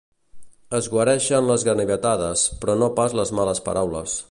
Es 0.77 0.87
guareixen 0.93 1.45
les 1.51 1.65
ganivetades, 1.69 2.47
però 2.65 2.79
no 2.85 2.91
pas 2.99 3.17
les 3.21 3.35
males 3.41 3.63
paraules. 3.71 4.19